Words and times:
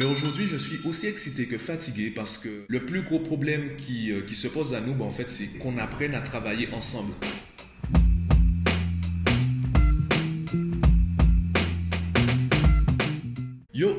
Mais 0.00 0.06
aujourd'hui, 0.06 0.46
je 0.46 0.56
suis 0.56 0.80
aussi 0.86 1.08
excité 1.08 1.44
que 1.44 1.58
fatigué 1.58 2.10
parce 2.10 2.38
que 2.38 2.48
le 2.66 2.86
plus 2.86 3.02
gros 3.02 3.18
problème 3.18 3.76
qui, 3.76 4.10
euh, 4.10 4.22
qui 4.22 4.34
se 4.34 4.48
pose 4.48 4.72
à 4.72 4.80
nous, 4.80 4.94
ben, 4.94 5.04
en 5.04 5.10
fait, 5.10 5.28
c'est 5.28 5.58
qu'on 5.58 5.76
apprenne 5.76 6.14
à 6.14 6.22
travailler 6.22 6.70
ensemble. 6.72 7.12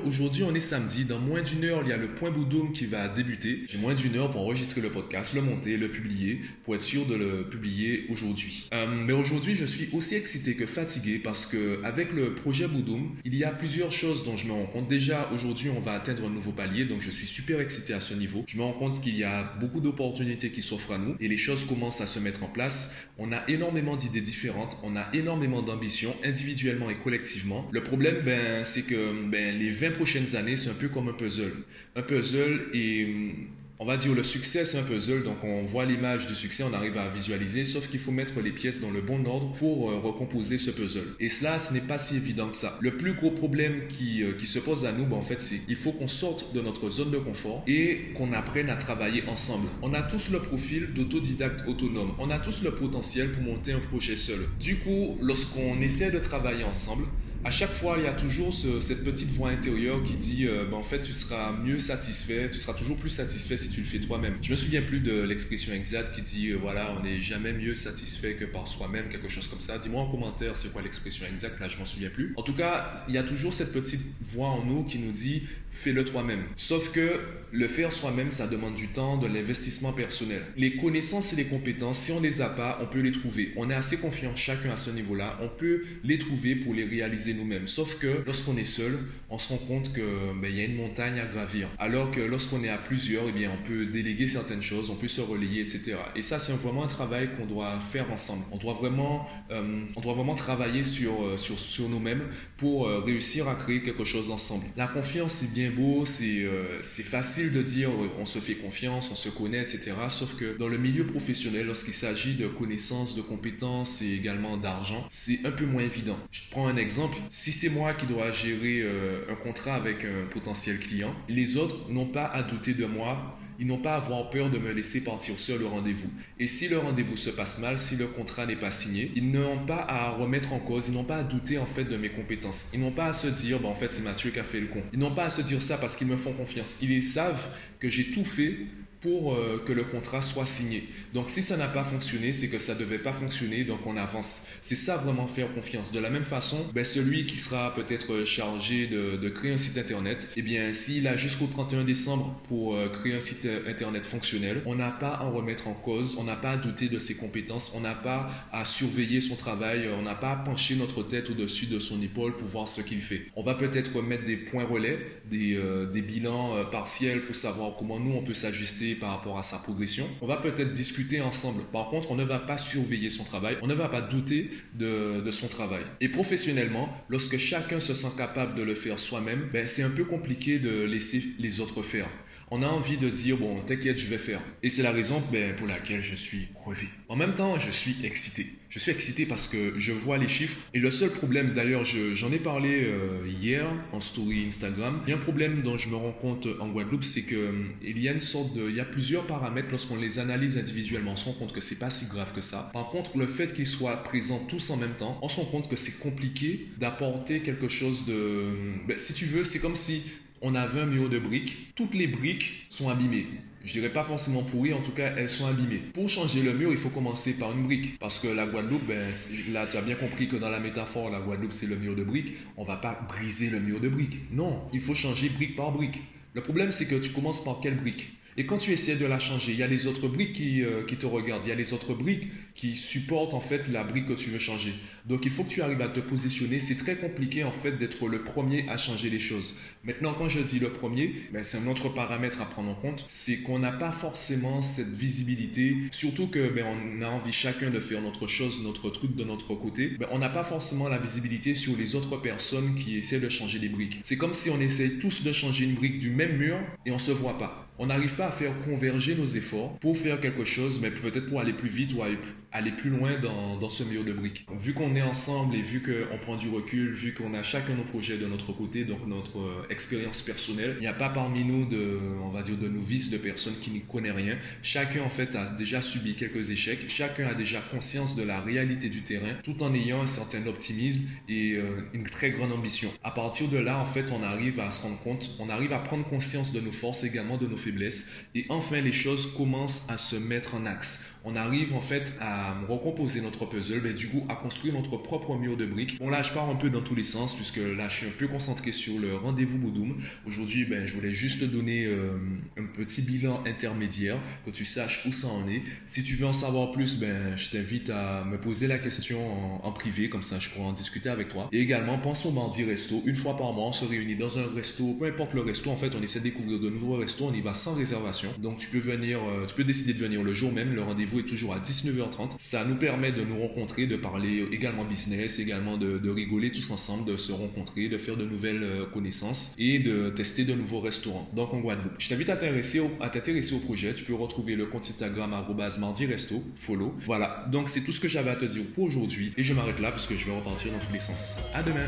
Aujourd'hui 0.05 0.43
on 0.43 0.53
est 0.53 0.59
samedi. 0.59 1.05
Dans 1.05 1.19
moins 1.19 1.41
d'une 1.41 1.63
heure, 1.65 1.81
il 1.83 1.89
y 1.89 1.93
a 1.93 1.97
le 1.97 2.07
point 2.07 2.31
Boudoum 2.31 2.71
qui 2.73 2.85
va 2.85 3.07
débuter. 3.07 3.65
J'ai 3.67 3.77
moins 3.77 3.93
d'une 3.93 4.15
heure 4.15 4.31
pour 4.31 4.41
enregistrer 4.41 4.81
le 4.81 4.89
podcast, 4.89 5.33
le 5.33 5.41
monter, 5.41 5.77
le 5.77 5.89
publier, 5.89 6.41
pour 6.63 6.75
être 6.75 6.81
sûr 6.81 7.05
de 7.05 7.15
le 7.15 7.43
publier 7.49 8.05
aujourd'hui. 8.09 8.67
Euh, 8.73 8.87
mais 8.87 9.13
aujourd'hui, 9.13 9.55
je 9.55 9.65
suis 9.65 9.89
aussi 9.93 10.15
excité 10.15 10.55
que 10.55 10.65
fatigué 10.65 11.19
parce 11.23 11.45
que 11.45 11.79
avec 11.83 12.13
le 12.13 12.33
projet 12.33 12.67
Boudoum, 12.67 13.15
il 13.25 13.35
y 13.35 13.43
a 13.43 13.51
plusieurs 13.51 13.91
choses 13.91 14.23
dont 14.23 14.37
je 14.37 14.47
me 14.47 14.51
rends 14.51 14.65
compte. 14.65 14.87
Déjà, 14.87 15.29
aujourd'hui, 15.33 15.69
on 15.69 15.79
va 15.79 15.93
atteindre 15.93 16.25
un 16.25 16.29
nouveau 16.29 16.51
palier, 16.51 16.85
donc 16.85 17.01
je 17.01 17.11
suis 17.11 17.27
super 17.27 17.59
excité 17.59 17.93
à 17.93 18.01
ce 18.01 18.13
niveau. 18.13 18.43
Je 18.47 18.57
me 18.57 18.63
rends 18.63 18.73
compte 18.73 19.01
qu'il 19.01 19.17
y 19.17 19.23
a 19.23 19.53
beaucoup 19.59 19.79
d'opportunités 19.79 20.49
qui 20.49 20.61
s'offrent 20.61 20.93
à 20.93 20.97
nous 20.97 21.15
et 21.19 21.27
les 21.27 21.37
choses 21.37 21.65
commencent 21.65 22.01
à 22.01 22.07
se 22.07 22.19
mettre 22.19 22.43
en 22.43 22.47
place. 22.47 23.07
On 23.17 23.31
a 23.31 23.43
énormément 23.47 23.95
d'idées 23.95 24.21
différentes, 24.21 24.77
on 24.83 24.95
a 24.95 25.07
énormément 25.13 25.61
d'ambitions, 25.61 26.15
individuellement 26.23 26.89
et 26.89 26.95
collectivement. 26.95 27.67
Le 27.71 27.83
problème, 27.83 28.21
ben, 28.23 28.63
c'est 28.63 28.83
que 28.83 29.27
ben, 29.27 29.57
les 29.57 29.69
20 29.69 29.90
prochaines 29.91 30.35
années, 30.35 30.57
c'est 30.57 30.69
un 30.69 30.73
peu 30.73 30.87
comme 30.87 31.09
un 31.09 31.13
puzzle. 31.13 31.53
Un 31.95 32.01
puzzle 32.01 32.67
et 32.73 33.35
on 33.81 33.85
va 33.85 33.97
dire 33.97 34.13
le 34.13 34.21
succès, 34.21 34.63
c'est 34.63 34.77
un 34.77 34.83
puzzle, 34.83 35.23
donc 35.23 35.43
on 35.43 35.63
voit 35.63 35.85
l'image 35.85 36.27
du 36.27 36.35
succès, 36.35 36.61
on 36.61 36.71
arrive 36.71 36.99
à 36.99 37.09
visualiser, 37.09 37.65
sauf 37.65 37.89
qu'il 37.89 37.99
faut 37.99 38.11
mettre 38.11 38.39
les 38.39 38.51
pièces 38.51 38.79
dans 38.79 38.91
le 38.91 39.01
bon 39.01 39.25
ordre 39.25 39.55
pour 39.57 39.89
euh, 39.89 39.97
recomposer 39.97 40.59
ce 40.59 40.69
puzzle. 40.69 41.15
Et 41.19 41.29
cela, 41.29 41.57
ce 41.57 41.73
n'est 41.73 41.81
pas 41.81 41.97
si 41.97 42.15
évident 42.15 42.49
que 42.49 42.55
ça. 42.55 42.77
Le 42.79 42.95
plus 42.95 43.13
gros 43.13 43.31
problème 43.31 43.87
qui, 43.89 44.21
euh, 44.21 44.33
qui 44.33 44.45
se 44.45 44.59
pose 44.59 44.85
à 44.85 44.91
nous, 44.91 45.07
ben, 45.07 45.17
en 45.17 45.23
fait, 45.23 45.41
c'est 45.41 45.61
il 45.67 45.75
faut 45.75 45.93
qu'on 45.93 46.07
sorte 46.07 46.53
de 46.53 46.61
notre 46.61 46.91
zone 46.91 47.09
de 47.09 47.17
confort 47.17 47.63
et 47.65 48.11
qu'on 48.13 48.33
apprenne 48.33 48.69
à 48.69 48.77
travailler 48.77 49.23
ensemble. 49.27 49.67
On 49.81 49.93
a 49.93 50.03
tous 50.03 50.29
le 50.29 50.37
profil 50.37 50.93
d'autodidacte 50.93 51.67
autonome. 51.67 52.11
On 52.19 52.29
a 52.29 52.37
tous 52.37 52.61
le 52.61 52.69
potentiel 52.69 53.31
pour 53.31 53.41
monter 53.41 53.71
un 53.71 53.79
projet 53.79 54.15
seul. 54.15 54.41
Du 54.59 54.75
coup, 54.75 55.17
lorsqu'on 55.23 55.81
essaie 55.81 56.11
de 56.11 56.19
travailler 56.19 56.65
ensemble, 56.65 57.05
à 57.43 57.49
chaque 57.49 57.71
fois, 57.71 57.95
il 57.97 58.03
y 58.03 58.07
a 58.07 58.13
toujours 58.13 58.53
cette 58.53 59.03
petite 59.03 59.29
voix 59.29 59.49
intérieure 59.49 60.03
qui 60.03 60.15
dit 60.15 60.47
euh, 60.47 60.65
ben, 60.65 60.77
en 60.77 60.83
fait, 60.83 61.01
tu 61.01 61.13
seras 61.13 61.53
mieux 61.53 61.79
satisfait, 61.79 62.49
tu 62.51 62.59
seras 62.59 62.73
toujours 62.73 62.97
plus 62.97 63.09
satisfait 63.09 63.57
si 63.57 63.69
tu 63.69 63.81
le 63.81 63.87
fais 63.87 63.99
toi-même. 63.99 64.35
Je 64.41 64.51
me 64.51 64.55
souviens 64.55 64.81
plus 64.81 64.99
de 64.99 65.21
l'expression 65.21 65.73
exacte 65.73 66.13
qui 66.13 66.21
dit 66.21 66.49
euh, 66.49 66.57
voilà, 66.61 66.95
on 66.97 67.03
n'est 67.03 67.21
jamais 67.21 67.53
mieux 67.53 67.73
satisfait 67.75 68.33
que 68.33 68.45
par 68.45 68.67
soi-même, 68.67 69.09
quelque 69.09 69.29
chose 69.29 69.47
comme 69.47 69.61
ça. 69.61 69.79
Dis-moi 69.79 70.01
en 70.01 70.11
commentaire 70.11 70.55
c'est 70.55 70.71
quoi 70.71 70.81
l'expression 70.81 71.25
exacte, 71.25 71.59
là 71.59 71.67
je 71.67 71.77
m'en 71.77 71.85
souviens 71.85 72.09
plus. 72.09 72.33
En 72.37 72.43
tout 72.43 72.53
cas, 72.53 72.93
il 73.07 73.15
y 73.15 73.17
a 73.17 73.23
toujours 73.23 73.53
cette 73.53 73.73
petite 73.73 74.01
voix 74.21 74.49
en 74.49 74.63
nous 74.63 74.83
qui 74.83 74.99
nous 74.99 75.11
dit 75.11 75.43
fais-le 75.71 76.05
toi-même. 76.05 76.43
Sauf 76.55 76.91
que 76.91 77.19
le 77.51 77.67
faire 77.67 77.91
soi-même, 77.91 78.29
ça 78.29 78.45
demande 78.45 78.75
du 78.75 78.87
temps, 78.87 79.17
de 79.17 79.27
l'investissement 79.27 79.93
personnel. 79.93 80.43
Les 80.57 80.75
connaissances 80.75 81.33
et 81.33 81.35
les 81.37 81.45
compétences, 81.45 81.97
si 81.97 82.11
on 82.11 82.21
les 82.21 82.41
a 82.41 82.49
pas, 82.49 82.79
on 82.81 82.87
peut 82.87 82.99
les 82.99 83.11
trouver. 83.11 83.53
On 83.55 83.69
est 83.69 83.73
assez 83.73 83.97
confiant 83.97 84.35
chacun 84.35 84.71
à 84.71 84.77
ce 84.77 84.91
niveau-là, 84.91 85.39
on 85.41 85.47
peut 85.47 85.83
les 86.03 86.19
trouver 86.19 86.55
pour 86.55 86.73
les 86.73 86.83
réaliser 86.83 87.30
nous-mêmes. 87.33 87.67
Sauf 87.67 87.97
que 87.99 88.23
lorsqu'on 88.25 88.57
est 88.57 88.63
seul, 88.63 88.97
on 89.29 89.37
se 89.37 89.49
rend 89.49 89.57
compte 89.57 89.93
que 89.93 90.01
ben, 90.41 90.49
il 90.49 90.57
y 90.57 90.61
a 90.61 90.65
une 90.65 90.75
montagne 90.75 91.19
à 91.19 91.25
gravir. 91.25 91.67
Alors 91.79 92.11
que 92.11 92.19
lorsqu'on 92.19 92.63
est 92.63 92.69
à 92.69 92.77
plusieurs, 92.77 93.23
eh 93.27 93.31
bien, 93.31 93.51
on 93.51 93.67
peut 93.67 93.85
déléguer 93.85 94.27
certaines 94.27 94.61
choses, 94.61 94.89
on 94.89 94.95
peut 94.95 95.07
se 95.07 95.21
relayer, 95.21 95.61
etc. 95.61 95.95
Et 96.15 96.21
ça, 96.21 96.39
c'est 96.39 96.53
vraiment 96.53 96.83
un 96.83 96.87
travail 96.87 97.29
qu'on 97.35 97.45
doit 97.45 97.79
faire 97.79 98.11
ensemble. 98.11 98.43
On 98.51 98.57
doit 98.57 98.73
vraiment, 98.73 99.27
euh, 99.51 99.83
on 99.95 100.01
doit 100.01 100.13
vraiment 100.13 100.35
travailler 100.35 100.83
sur, 100.83 101.23
euh, 101.23 101.37
sur, 101.37 101.59
sur 101.59 101.89
nous-mêmes 101.89 102.23
pour 102.57 102.87
euh, 102.87 102.99
réussir 102.99 103.47
à 103.47 103.55
créer 103.55 103.81
quelque 103.81 104.05
chose 104.05 104.31
ensemble. 104.31 104.65
La 104.75 104.87
confiance, 104.87 105.33
c'est 105.33 105.53
bien 105.53 105.71
beau, 105.71 106.05
c'est 106.05 106.47
c'est 106.81 107.03
facile 107.03 107.53
de 107.53 107.61
dire 107.61 107.89
on 108.19 108.25
se 108.25 108.39
fait 108.39 108.55
confiance, 108.55 109.09
on 109.11 109.15
se 109.15 109.29
connaît, 109.29 109.61
etc. 109.61 109.93
Sauf 110.09 110.35
que 110.35 110.57
dans 110.57 110.67
le 110.67 110.77
milieu 110.77 111.05
professionnel, 111.05 111.67
lorsqu'il 111.67 111.93
s'agit 111.93 112.35
de 112.35 112.47
connaissances, 112.47 113.15
de 113.15 113.21
compétences 113.21 114.01
et 114.01 114.13
également 114.13 114.57
d'argent, 114.57 115.05
c'est 115.09 115.45
un 115.45 115.51
peu 115.51 115.65
moins 115.65 115.83
évident. 115.83 116.17
Je 116.31 116.41
prends 116.49 116.67
un 116.67 116.77
exemple 116.77 117.17
si 117.29 117.51
c'est 117.51 117.69
moi 117.69 117.93
qui 117.93 118.05
dois 118.05 118.31
gérer 118.31 118.81
euh, 118.81 119.25
un 119.29 119.35
contrat 119.35 119.75
avec 119.75 120.05
un 120.05 120.25
potentiel 120.31 120.79
client, 120.79 121.13
les 121.29 121.57
autres 121.57 121.89
n'ont 121.89 122.07
pas 122.07 122.25
à 122.25 122.43
douter 122.43 122.73
de 122.73 122.85
moi 122.85 123.37
ils 123.61 123.67
n'ont 123.67 123.77
pas 123.77 123.93
à 123.93 123.97
avoir 123.97 124.31
peur 124.31 124.49
de 124.49 124.57
me 124.57 124.71
laisser 124.71 125.03
partir 125.03 125.37
seul 125.37 125.61
au 125.61 125.69
rendez-vous. 125.69 126.09
Et 126.39 126.47
si 126.47 126.67
le 126.67 126.79
rendez-vous 126.79 127.15
se 127.15 127.29
passe 127.29 127.59
mal, 127.59 127.77
si 127.77 127.95
le 127.95 128.07
contrat 128.07 128.47
n'est 128.47 128.55
pas 128.55 128.71
signé, 128.71 129.11
ils 129.15 129.29
n'ont 129.29 129.63
pas 129.67 129.85
à 129.87 130.09
remettre 130.09 130.51
en 130.53 130.57
cause, 130.57 130.87
ils 130.87 130.95
n'ont 130.95 131.03
pas 131.03 131.17
à 131.17 131.23
douter 131.23 131.59
en 131.59 131.67
fait 131.67 131.83
de 131.83 131.95
mes 131.95 132.09
compétences. 132.09 132.71
Ils 132.73 132.79
n'ont 132.79 132.91
pas 132.91 133.05
à 133.05 133.13
se 133.13 133.27
dire, 133.27 133.59
bah, 133.59 133.67
en 133.67 133.75
fait 133.75 133.93
c'est 133.93 134.01
Mathieu 134.01 134.31
qui 134.31 134.39
a 134.39 134.43
fait 134.43 134.59
le 134.59 134.65
con. 134.65 134.81
Ils 134.93 134.99
n'ont 134.99 135.13
pas 135.13 135.25
à 135.25 135.29
se 135.29 135.43
dire 135.43 135.61
ça 135.61 135.77
parce 135.77 135.95
qu'ils 135.95 136.07
me 136.07 136.17
font 136.17 136.33
confiance. 136.33 136.79
Ils 136.81 137.03
savent 137.03 137.45
que 137.79 137.87
j'ai 137.87 138.05
tout 138.05 138.25
fait 138.25 138.57
pour 139.01 139.33
euh, 139.33 139.61
que 139.65 139.73
le 139.73 139.83
contrat 139.83 140.21
soit 140.21 140.45
signé. 140.45 140.87
Donc 141.13 141.29
si 141.29 141.41
ça 141.41 141.57
n'a 141.57 141.67
pas 141.67 141.83
fonctionné, 141.83 142.33
c'est 142.33 142.49
que 142.49 142.59
ça 142.59 142.75
devait 142.75 142.99
pas 142.99 143.13
fonctionner, 143.13 143.63
donc 143.63 143.79
on 143.85 143.97
avance. 143.97 144.47
C'est 144.61 144.75
ça 144.75 144.97
vraiment 144.97 145.27
faire 145.27 145.53
confiance. 145.53 145.91
De 145.91 145.99
la 145.99 146.11
même 146.11 146.23
façon, 146.23 146.57
ben, 146.73 146.85
celui 146.85 147.25
qui 147.25 147.37
sera 147.37 147.73
peut-être 147.73 148.25
chargé 148.25 148.87
de, 148.87 149.17
de, 149.17 149.29
créer 149.29 149.53
un 149.53 149.57
site 149.57 149.77
internet, 149.77 150.29
eh 150.37 150.41
bien 150.43 150.71
s'il 150.71 151.07
a 151.07 151.15
jusqu'au 151.15 151.47
31 151.47 151.83
décembre 151.83 152.41
pour 152.47 152.75
euh, 152.75 152.89
créer 152.89 153.15
un 153.15 153.19
site 153.19 153.47
internet 153.67 154.05
fonctionnel, 154.05 154.61
on 154.67 154.75
n'a 154.75 154.91
pas 154.91 155.09
à 155.09 155.25
en 155.25 155.31
remettre 155.31 155.67
en 155.67 155.73
cause, 155.73 156.15
on 156.19 156.23
n'a 156.23 156.35
pas 156.35 156.51
à 156.51 156.57
douter 156.57 156.87
de 156.87 156.99
ses 156.99 157.15
compétences, 157.15 157.73
on 157.75 157.81
n'a 157.81 157.95
pas 157.95 158.29
à 158.51 158.65
surveiller 158.65 159.19
son 159.19 159.35
travail, 159.35 159.89
on 159.97 160.03
n'a 160.03 160.15
pas 160.15 160.31
à 160.31 160.35
pencher 160.35 160.75
notre 160.75 161.01
tête 161.01 161.29
au-dessus 161.31 161.65
de 161.65 161.79
son 161.79 162.01
épaule 162.03 162.37
pour 162.37 162.47
voir 162.47 162.67
ce 162.67 162.81
qu'il 162.81 163.01
fait. 163.01 163.23
On 163.35 163.41
va 163.41 163.55
peut-être 163.55 163.99
mettre 164.03 164.25
des 164.25 164.37
points 164.37 164.65
relais, 164.65 164.99
des, 165.25 165.55
euh, 165.55 165.87
des 165.87 166.01
bilans 166.01 166.65
partiels 166.71 167.21
pour 167.21 167.35
savoir 167.35 167.75
comment 167.77 167.99
nous 167.99 168.13
on 168.13 168.21
peut 168.21 168.33
s'ajuster 168.35 168.90
par 168.95 169.11
rapport 169.11 169.37
à 169.37 169.43
sa 169.43 169.57
progression. 169.57 170.05
On 170.21 170.27
va 170.27 170.37
peut-être 170.37 170.73
discuter 170.73 171.21
ensemble. 171.21 171.63
Par 171.71 171.89
contre, 171.89 172.11
on 172.11 172.15
ne 172.15 172.23
va 172.23 172.39
pas 172.39 172.57
surveiller 172.57 173.09
son 173.09 173.23
travail, 173.23 173.57
on 173.61 173.67
ne 173.67 173.73
va 173.73 173.89
pas 173.89 174.01
douter 174.01 174.51
de, 174.73 175.23
son 175.31 175.47
travail. 175.47 175.83
Et 176.01 176.09
professionnellement, 176.09 176.89
lorsque 177.09 177.37
chacun 177.37 177.79
se 177.79 177.93
sent 177.93 178.11
capable 178.17 178.55
de 178.55 178.63
le 178.63 178.75
faire 178.75 178.99
soi-même, 178.99 179.49
ben, 179.53 179.67
c'est 179.67 179.83
un 179.83 179.91
peu 179.91 180.03
compliqué 180.03 180.59
de 180.59 180.83
laisser 180.83 181.23
les 181.39 181.59
autres 181.61 181.81
faire 181.81 182.07
on 182.51 182.61
a 182.61 182.67
envie 182.67 182.97
de 182.97 183.09
dire 183.09 183.37
bon 183.37 183.61
t'inquiète 183.65 183.97
je 183.97 184.07
vais 184.07 184.17
faire. 184.17 184.41
Et 184.61 184.69
c'est 184.69 184.83
la 184.83 184.91
raison 184.91 185.23
ben, 185.31 185.55
pour 185.55 185.67
laquelle 185.67 186.01
je 186.01 186.15
suis 186.15 186.49
crevé 186.53 186.87
en 187.07 187.15
même 187.15 187.33
temps 187.33 187.57
je 187.57 187.71
suis 187.71 187.95
excité. 188.03 188.45
Je 188.69 188.79
suis 188.79 188.91
excité 188.91 189.25
parce 189.25 189.47
que 189.47 189.73
je 189.77 189.91
vois 189.91 190.17
les 190.17 190.29
chiffres. 190.29 190.57
Et 190.73 190.79
le 190.79 190.91
seul 190.91 191.09
problème 191.09 191.53
d'ailleurs 191.53 191.85
j'en 191.85 192.31
ai 192.31 192.39
parlé 192.39 192.83
euh, 192.83 193.25
hier 193.41 193.65
en 193.93 193.99
story 193.99 194.45
Instagram. 194.47 195.01
Il 195.07 195.09
y 195.09 195.13
a 195.13 195.15
un 195.15 195.19
problème 195.19 195.61
dont 195.61 195.77
je 195.77 195.89
me 195.89 195.95
rends 195.95 196.11
compte 196.11 196.47
en 196.59 196.69
Guadeloupe 196.69 197.03
c'est 197.03 197.23
que 197.23 197.35
euh, 197.35 197.51
il 197.83 197.99
y 197.99 198.09
a 198.09 198.11
une 198.11 198.21
sorte 198.21 198.53
de 198.53 198.69
il 198.69 198.75
y 198.75 198.81
a 198.81 198.85
plusieurs 198.85 199.25
paramètres 199.25 199.69
lorsqu'on 199.71 199.97
les 199.97 200.19
analyse 200.19 200.57
individuellement. 200.57 201.13
On 201.13 201.15
se 201.15 201.25
rend 201.25 201.33
compte 201.33 201.53
que 201.53 201.61
c'est 201.61 201.79
pas 201.79 201.89
si 201.89 202.05
grave 202.07 202.33
que 202.33 202.41
ça. 202.41 202.69
Par 202.73 202.89
contre 202.89 203.17
le 203.17 203.27
fait 203.27 203.53
qu'ils 203.53 203.67
soient 203.67 204.03
présents 204.03 204.45
tous 204.49 204.69
en 204.71 204.77
même 204.77 204.93
temps 204.97 205.17
on 205.21 205.29
se 205.29 205.37
rend 205.37 205.45
compte 205.45 205.69
que 205.69 205.77
c'est 205.77 205.99
compliqué 205.99 206.67
d'apporter 206.79 207.39
quelque 207.39 207.69
chose 207.69 208.05
de 208.05 208.45
ben, 208.87 208.97
si 208.99 209.13
tu 209.13 209.25
veux 209.25 209.45
c'est 209.45 209.59
comme 209.59 209.75
si 209.75 210.03
on 210.41 210.55
avait 210.55 210.81
un 210.81 210.85
mur 210.85 211.09
de 211.09 211.19
briques. 211.19 211.73
Toutes 211.75 211.93
les 211.93 212.07
briques 212.07 212.65
sont 212.69 212.89
abîmées. 212.89 213.27
Je 213.63 213.73
dirais 213.73 213.89
pas 213.89 214.03
forcément 214.03 214.41
pourries, 214.41 214.73
en 214.73 214.81
tout 214.81 214.91
cas 214.91 215.13
elles 215.15 215.29
sont 215.29 215.45
abîmées. 215.45 215.83
Pour 215.93 216.09
changer 216.09 216.41
le 216.41 216.53
mur, 216.53 216.71
il 216.71 216.77
faut 216.77 216.89
commencer 216.89 217.37
par 217.37 217.51
une 217.51 217.63
brique. 217.63 217.99
Parce 217.99 218.17
que 218.17 218.27
la 218.27 218.47
Guadeloupe, 218.47 218.87
ben, 218.87 219.11
là 219.51 219.67
tu 219.67 219.77
as 219.77 219.81
bien 219.81 219.95
compris 219.95 220.27
que 220.27 220.35
dans 220.35 220.49
la 220.49 220.59
métaphore, 220.59 221.11
la 221.11 221.19
Guadeloupe 221.19 221.53
c'est 221.53 221.67
le 221.67 221.75
mur 221.75 221.95
de 221.95 222.03
briques. 222.03 222.33
On 222.57 222.63
va 222.63 222.77
pas 222.77 222.99
briser 223.07 223.49
le 223.51 223.59
mur 223.59 223.79
de 223.79 223.89
briques. 223.89 224.17
Non, 224.31 224.63
il 224.73 224.81
faut 224.81 224.95
changer 224.95 225.29
brique 225.29 225.55
par 225.55 225.71
brique. 225.71 225.99
Le 226.33 226.41
problème 226.41 226.71
c'est 226.71 226.87
que 226.87 226.95
tu 226.95 227.11
commences 227.11 227.43
par 227.43 227.59
quelle 227.61 227.75
brique? 227.75 228.11
Et 228.37 228.45
quand 228.45 228.57
tu 228.57 228.71
essaies 228.71 228.95
de 228.95 229.05
la 229.05 229.19
changer, 229.19 229.51
il 229.51 229.57
y 229.57 229.63
a 229.63 229.67
les 229.67 229.87
autres 229.87 230.07
briques 230.07 230.33
qui, 230.33 230.63
euh, 230.63 230.83
qui, 230.85 230.95
te 230.95 231.05
regardent, 231.05 231.45
il 231.45 231.49
y 231.49 231.51
a 231.51 231.55
les 231.55 231.73
autres 231.73 231.93
briques 231.93 232.27
qui 232.55 232.75
supportent 232.75 233.33
en 233.33 233.39
fait 233.39 233.67
la 233.67 233.83
brique 233.83 234.05
que 234.07 234.13
tu 234.13 234.29
veux 234.29 234.39
changer. 234.39 234.73
Donc 235.05 235.25
il 235.25 235.31
faut 235.31 235.43
que 235.43 235.49
tu 235.49 235.61
arrives 235.61 235.81
à 235.81 235.87
te 235.87 235.99
positionner. 235.99 236.59
C'est 236.59 236.77
très 236.77 236.95
compliqué 236.95 237.43
en 237.43 237.51
fait 237.51 237.73
d'être 237.73 238.07
le 238.07 238.23
premier 238.23 238.67
à 238.69 238.77
changer 238.77 239.09
les 239.09 239.19
choses. 239.19 239.55
Maintenant, 239.83 240.13
quand 240.13 240.29
je 240.29 240.39
dis 240.39 240.59
le 240.59 240.69
premier, 240.69 241.13
ben, 241.33 241.43
c'est 241.43 241.57
un 241.57 241.67
autre 241.67 241.89
paramètre 241.89 242.41
à 242.41 242.45
prendre 242.45 242.69
en 242.69 242.75
compte, 242.75 243.03
c'est 243.07 243.37
qu'on 243.41 243.59
n'a 243.59 243.71
pas 243.71 243.91
forcément 243.91 244.61
cette 244.61 244.93
visibilité, 244.93 245.75
surtout 245.91 246.27
que 246.27 246.49
ben, 246.49 246.65
on 246.65 247.01
a 247.01 247.07
envie 247.07 247.33
chacun 247.33 247.69
de 247.69 247.79
faire 247.79 248.01
notre 248.01 248.27
chose, 248.27 248.61
notre 248.63 248.89
truc 248.89 249.15
de 249.15 249.23
notre 249.23 249.55
côté. 249.55 249.87
Ben, 249.99 250.07
on 250.11 250.19
n'a 250.19 250.29
pas 250.29 250.43
forcément 250.43 250.87
la 250.87 250.99
visibilité 250.99 251.55
sur 251.55 251.75
les 251.77 251.95
autres 251.95 252.17
personnes 252.17 252.75
qui 252.75 252.97
essaient 252.97 253.19
de 253.19 253.29
changer 253.29 253.59
les 253.59 253.69
briques. 253.69 253.97
C'est 254.01 254.17
comme 254.17 254.33
si 254.33 254.49
on 254.49 254.61
essaie 254.61 254.99
tous 254.99 255.23
de 255.23 255.31
changer 255.31 255.65
une 255.65 255.73
brique 255.73 255.99
du 255.99 256.11
même 256.11 256.37
mur 256.37 256.57
et 256.85 256.91
on 256.91 256.97
se 256.97 257.11
voit 257.11 257.37
pas 257.37 257.70
on 257.77 257.87
n'arrive 257.87 258.15
pas 258.15 258.27
à 258.27 258.31
faire 258.31 258.57
converger 258.59 259.15
nos 259.15 259.25
efforts 259.25 259.77
pour 259.79 259.97
faire 259.97 260.21
quelque 260.21 260.45
chose, 260.45 260.79
mais 260.81 260.91
peut-être 260.91 261.29
pour 261.29 261.39
aller 261.39 261.53
plus 261.53 261.69
vite 261.69 261.93
ou 261.93 262.03
aller 262.03 262.17
aller 262.51 262.71
plus 262.71 262.89
loin 262.89 263.17
dans, 263.17 263.57
dans 263.57 263.69
ce 263.69 263.83
mur 263.83 264.03
de 264.03 264.11
briques. 264.11 264.45
Vu 264.59 264.73
qu'on 264.73 264.95
est 264.95 265.01
ensemble 265.01 265.55
et 265.55 265.61
vu 265.61 265.81
qu'on 265.81 266.17
prend 266.17 266.35
du 266.35 266.49
recul, 266.49 266.93
vu 266.93 267.13
qu'on 267.13 267.33
a 267.33 267.43
chacun 267.43 267.75
nos 267.75 267.83
projets 267.83 268.17
de 268.17 268.25
notre 268.25 268.51
côté, 268.51 268.83
donc 268.83 269.07
notre 269.07 269.39
euh, 269.39 269.67
expérience 269.69 270.21
personnelle, 270.21 270.75
il 270.79 270.81
n'y 270.81 270.87
a 270.87 270.93
pas 270.93 271.09
parmi 271.09 271.43
nous 271.43 271.65
de, 271.65 271.97
on 272.23 272.29
va 272.29 272.41
dire, 272.41 272.57
de 272.57 272.67
novices, 272.67 273.09
de 273.09 273.17
personnes 273.17 273.55
qui 273.61 273.71
n'y 273.71 273.81
connaissent 273.81 274.11
rien. 274.11 274.37
Chacun 274.61 275.01
en 275.03 275.09
fait 275.09 275.35
a 275.35 275.45
déjà 275.51 275.81
subi 275.81 276.15
quelques 276.15 276.51
échecs, 276.51 276.89
chacun 276.89 277.27
a 277.27 277.33
déjà 277.33 277.61
conscience 277.71 278.15
de 278.15 278.23
la 278.23 278.41
réalité 278.41 278.89
du 278.89 279.01
terrain, 279.01 279.33
tout 279.43 279.63
en 279.63 279.73
ayant 279.73 280.01
un 280.01 280.07
certain 280.07 280.45
optimisme 280.47 281.01
et 281.29 281.53
euh, 281.53 281.63
une 281.93 282.03
très 282.03 282.31
grande 282.31 282.51
ambition. 282.51 282.89
À 283.03 283.11
partir 283.11 283.47
de 283.47 283.57
là, 283.57 283.79
en 283.79 283.85
fait, 283.85 284.11
on 284.11 284.23
arrive 284.23 284.59
à 284.59 284.71
se 284.71 284.81
rendre 284.81 284.99
compte, 284.99 285.29
on 285.39 285.49
arrive 285.49 285.71
à 285.73 285.79
prendre 285.79 286.05
conscience 286.05 286.51
de 286.51 286.59
nos 286.59 286.71
forces, 286.71 287.03
également 287.03 287.37
de 287.37 287.47
nos 287.47 287.57
faiblesses, 287.57 288.11
et 288.35 288.45
enfin 288.49 288.81
les 288.81 288.91
choses 288.91 289.33
commencent 289.37 289.89
à 289.89 289.97
se 289.97 290.15
mettre 290.15 290.55
en 290.55 290.65
axe 290.65 291.10
on 291.25 291.35
arrive 291.35 291.75
en 291.75 291.81
fait 291.81 292.13
à 292.19 292.59
recomposer 292.67 293.21
notre 293.21 293.45
puzzle, 293.45 293.81
mais 293.83 293.93
du 293.93 294.07
coup 294.07 294.25
à 294.29 294.35
construire 294.35 294.73
notre 294.73 294.97
propre 294.97 295.35
mur 295.35 295.57
de 295.57 295.65
briques. 295.65 295.99
Bon 295.99 296.09
là 296.09 296.23
je 296.23 296.31
un 296.31 296.55
peu 296.55 296.69
dans 296.69 296.81
tous 296.81 296.95
les 296.95 297.03
sens 297.03 297.35
puisque 297.35 297.57
là 297.57 297.87
je 297.89 297.97
suis 297.97 298.07
un 298.07 298.13
peu 298.17 298.27
concentré 298.27 298.71
sur 298.71 298.97
le 298.99 299.15
rendez-vous 299.15 299.59
Boudoum. 299.59 300.01
Aujourd'hui 300.25 300.65
ben, 300.65 300.85
je 300.85 300.93
voulais 300.95 301.11
juste 301.11 301.41
te 301.41 301.45
donner 301.45 301.85
euh, 301.85 302.17
un 302.57 302.63
petit 302.63 303.01
bilan 303.01 303.43
intermédiaire, 303.45 304.17
que 304.45 304.51
tu 304.51 304.65
saches 304.65 305.05
où 305.05 305.11
ça 305.11 305.27
en 305.27 305.47
est. 305.47 305.61
Si 305.85 306.03
tu 306.03 306.15
veux 306.15 306.25
en 306.25 306.33
savoir 306.33 306.71
plus, 306.71 306.97
ben, 306.97 307.37
je 307.37 307.49
t'invite 307.49 307.89
à 307.89 308.23
me 308.23 308.37
poser 308.37 308.67
la 308.67 308.79
question 308.79 309.19
en, 309.63 309.71
privé, 309.71 310.09
comme 310.09 310.23
ça 310.23 310.39
je 310.39 310.49
pourrai 310.49 310.65
en 310.65 310.73
discuter 310.73 311.09
avec 311.09 311.29
toi. 311.29 311.49
Et 311.51 311.59
également 311.59 311.97
pense 311.97 312.25
au 312.25 312.31
mardi 312.31 312.63
resto. 312.63 313.03
Une 313.05 313.15
fois 313.15 313.37
par 313.37 313.53
mois 313.53 313.67
on 313.67 313.71
se 313.71 313.85
réunit 313.85 314.15
dans 314.15 314.39
un 314.39 314.47
resto, 314.55 314.95
peu 314.99 315.05
importe 315.05 315.33
le 315.33 315.41
resto 315.41 315.69
en 315.69 315.77
fait 315.77 315.93
on 315.95 316.01
essaie 316.01 316.19
de 316.19 316.25
découvrir 316.25 316.59
de 316.59 316.69
nouveaux 316.69 316.95
restos, 316.95 317.25
on 317.25 317.33
y 317.33 317.41
va 317.41 317.53
sans 317.53 317.75
réservation. 317.75 318.29
Donc 318.39 318.57
tu 318.57 318.67
peux 318.67 318.79
venir, 318.79 319.19
euh, 319.19 319.45
tu 319.45 319.55
peux 319.55 319.63
décider 319.63 319.93
de 319.93 319.99
venir 319.99 320.23
le 320.23 320.33
jour 320.33 320.51
même, 320.51 320.73
le 320.73 320.81
rendez-vous 320.81 321.10
est 321.19 321.23
toujours 321.23 321.53
à 321.53 321.59
19h30. 321.59 322.31
Ça 322.37 322.65
nous 322.65 322.75
permet 322.75 323.11
de 323.11 323.23
nous 323.23 323.39
rencontrer, 323.39 323.87
de 323.87 323.95
parler 323.95 324.45
également 324.51 324.85
business, 324.85 325.39
également 325.39 325.77
de, 325.77 326.09
rigoler 326.09 326.51
tous 326.51 326.71
ensemble, 326.71 327.09
de 327.09 327.17
se 327.17 327.31
rencontrer, 327.31 327.87
de 327.87 327.97
faire 327.97 328.17
de 328.17 328.25
nouvelles 328.25 328.63
euh, 328.63 328.85
connaissances 328.85 329.53
et 329.57 329.79
de 329.79 330.09
tester 330.09 330.43
de 330.43 330.53
nouveaux 330.53 330.81
restaurants. 330.81 331.29
Donc 331.33 331.53
en 331.53 331.59
Guadeloupe. 331.59 331.93
Je 331.99 332.09
t'invite 332.09 332.29
à 332.29 332.35
t'intéresser 332.35 332.79
au, 332.79 332.91
à 332.99 333.09
t'intéresser 333.09 333.55
au 333.55 333.59
projet. 333.59 333.93
Tu 333.93 334.03
peux 334.03 334.13
retrouver 334.13 334.55
le 334.55 334.65
compte 334.65 334.83
Instagram 334.89 335.33
mardi 335.79 336.05
resto, 336.05 336.43
follow. 336.57 336.93
Voilà. 337.05 337.45
Donc 337.51 337.69
c'est 337.69 337.81
tout 337.81 337.91
ce 337.91 337.99
que 337.99 338.07
j'avais 338.07 338.31
à 338.31 338.35
te 338.35 338.45
dire 338.45 338.63
pour 338.75 338.85
aujourd'hui 338.85 339.33
et 339.37 339.43
je 339.43 339.53
m'arrête 339.53 339.79
là 339.79 339.91
parce 339.91 340.07
que 340.07 340.17
je 340.17 340.25
vais 340.25 340.35
repartir 340.35 340.71
dans 340.71 340.79
tous 340.79 340.93
les 340.93 340.99
sens. 340.99 341.39
À 341.53 341.63
demain. 341.63 341.87